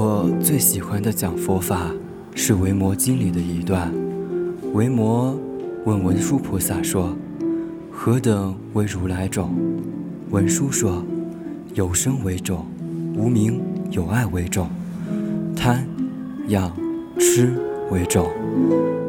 [0.00, 1.90] 我最喜欢的讲佛法
[2.32, 3.92] 是《维摩经》里的一段。
[4.72, 5.36] 维摩
[5.86, 7.16] 问文殊菩萨说
[7.90, 9.52] ：“何等为如来种？”
[10.30, 11.04] 文殊说
[11.74, 12.64] ：“有生为种，
[13.16, 14.68] 无名有爱为种，
[15.56, 15.84] 贪、
[16.46, 16.72] 养、
[17.18, 17.52] 痴
[17.90, 18.30] 为种，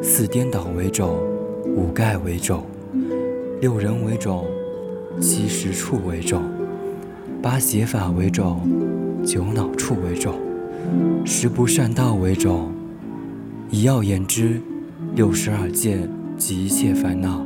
[0.02, 1.20] 四颠倒为种，
[1.68, 2.66] 五盖为种，
[3.62, 4.44] 六人为种，
[5.22, 6.42] 七十处为种，
[7.44, 8.60] 八邪法为种，
[9.24, 10.34] 九脑处为种。”
[11.26, 12.72] 十不善道为种，
[13.70, 14.60] 以要言之，
[15.16, 16.00] 六十二界
[16.38, 17.46] 及一切烦恼，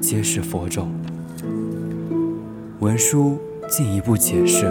[0.00, 0.90] 皆是佛种。
[2.80, 4.66] 文殊进一步解释：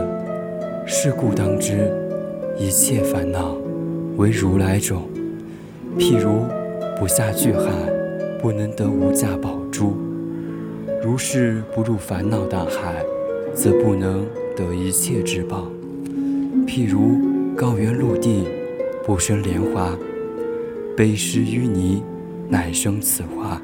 [0.86, 1.92] 是故当知，
[2.60, 3.56] 一切烦恼
[4.18, 5.04] 为如来种。
[5.98, 6.44] 譬如
[7.00, 7.72] 不下巨海，
[8.42, 9.94] 不能得无价宝珠；
[11.02, 13.04] 如是不入烦恼大海，
[13.54, 14.26] 则不能
[14.56, 15.68] 得一切之宝。
[16.68, 17.29] 譬如。
[17.60, 18.46] 高原陆地，
[19.06, 19.90] 不生莲花；
[20.96, 22.02] 悲失淤泥，
[22.48, 23.62] 乃生此花。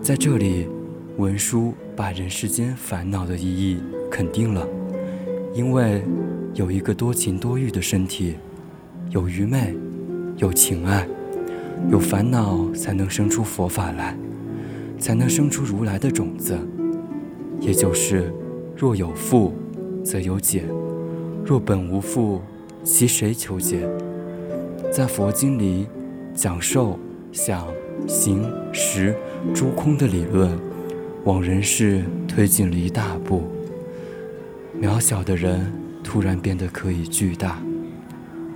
[0.00, 0.68] 在这里，
[1.16, 4.64] 文殊把人世间烦恼的意义肯定了，
[5.54, 6.04] 因为
[6.54, 8.36] 有一个多情多欲的身体，
[9.10, 9.74] 有愚昧，
[10.36, 11.04] 有情爱，
[11.90, 14.16] 有烦恼，才能生出佛法来，
[15.00, 16.56] 才能生出如来的种子。
[17.60, 18.32] 也就是，
[18.76, 19.52] 若有父，
[20.04, 20.62] 则有解。
[21.48, 22.42] 若本无父，
[22.82, 23.88] 其谁求解？
[24.92, 25.86] 在佛经里
[26.34, 26.98] 讲受、
[27.30, 27.68] 想、
[28.08, 29.14] 行、识
[29.54, 30.58] 诸空的理论，
[31.22, 33.44] 往人世推进了一大步。
[34.82, 37.62] 渺小的人突然变得可以巨大，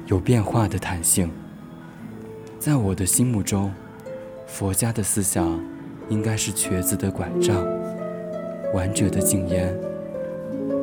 [0.07, 1.31] 有变化的弹性。
[2.59, 3.73] 在我的心目中，
[4.49, 5.61] 佛家的思想
[6.09, 7.65] 应该是瘸子的拐杖，
[8.75, 9.73] 顽者的禁烟，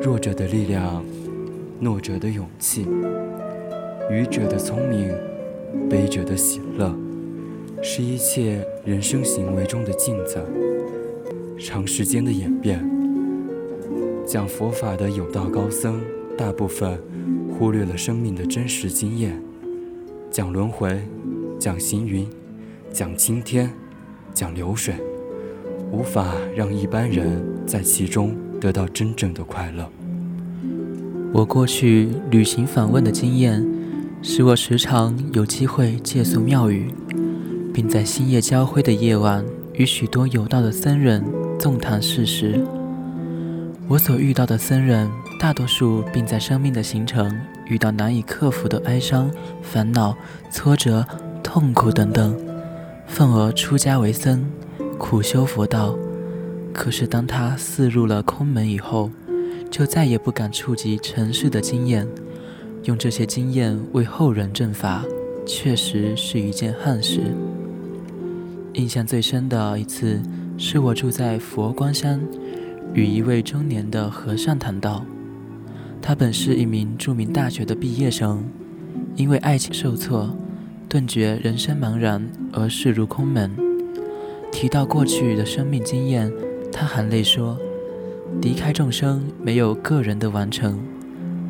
[0.00, 1.04] 弱者的力量。
[1.80, 2.86] 懦者的勇气，
[4.10, 5.14] 愚者的聪明，
[5.88, 6.92] 悲者的喜乐，
[7.80, 10.44] 是一切人生行为中的镜子。
[11.56, 12.84] 长时间的演变，
[14.26, 16.00] 讲佛法的有道高僧，
[16.36, 16.98] 大部分
[17.56, 19.40] 忽略了生命的真实经验。
[20.30, 21.00] 讲轮回，
[21.60, 22.28] 讲行云，
[22.92, 23.70] 讲青天，
[24.34, 24.94] 讲流水，
[25.92, 29.88] 无法让一般人在其中得到真正的快乐。
[31.32, 33.64] 我过去旅行访问的经验，
[34.22, 36.90] 使我时常有机会借宿庙宇，
[37.72, 39.44] 并在星夜交辉的夜晚
[39.74, 41.22] 与许多有道的僧人
[41.58, 42.58] 纵谈事实。
[43.86, 47.30] 我所遇到的僧人，大多数并在生命的行程
[47.66, 49.30] 遇到难以克服的哀伤、
[49.62, 50.16] 烦恼、
[50.50, 51.06] 挫折、
[51.42, 52.34] 痛苦等等，
[53.06, 54.44] 愤而出家为僧，
[54.98, 55.94] 苦修佛道。
[56.72, 59.10] 可是当他寺入了空门以后，
[59.70, 62.06] 就再也不敢触及尘世的经验，
[62.84, 65.04] 用这些经验为后人正法，
[65.46, 67.20] 确实是一件憾事。
[68.74, 70.20] 印象最深的一次，
[70.56, 72.20] 是我住在佛光山，
[72.94, 75.04] 与一位中年的和尚谈到。
[76.00, 78.44] 他本是一名著名大学的毕业生，
[79.16, 80.34] 因为爱情受挫，
[80.88, 83.50] 顿觉人生茫然而逝入空门。
[84.50, 86.32] 提到过去的生命经验，
[86.72, 87.58] 他含泪说。
[88.40, 90.74] 离开众生，没有个人的完成；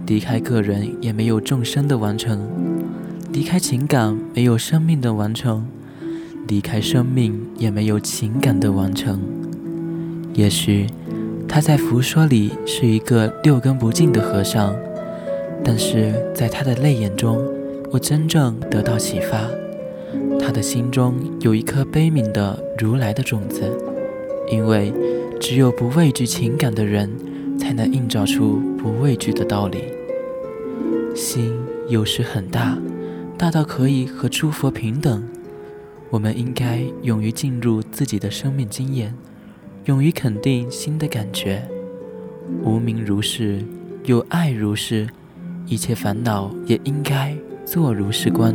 [0.06, 2.38] 离开个人，也没有众生的完成；
[3.30, 5.62] 离开情感，没有生命的完成；
[6.48, 9.20] 离开生命，也没有情感的完成。
[10.32, 10.86] 也许
[11.46, 14.74] 他在佛说里是一个六根不净的和尚，
[15.62, 17.38] 但是在他的泪眼中，
[17.90, 19.42] 我真正得到启发。
[20.40, 23.70] 他的心中有一颗悲悯的如来的种子，
[24.50, 24.92] 因为。
[25.40, 27.08] 只有不畏惧情感的人，
[27.56, 29.84] 才能映照出不畏惧的道理。
[31.14, 31.56] 心
[31.88, 32.76] 有时很大，
[33.38, 35.22] 大到可以和诸佛平等。
[36.10, 39.14] 我们应该勇于进入自己的生命经验，
[39.84, 41.62] 勇于肯定新的感觉。
[42.64, 43.64] 无名如是，
[44.04, 45.08] 有爱如是，
[45.66, 47.32] 一切烦恼也应该
[47.64, 48.52] 做如是观。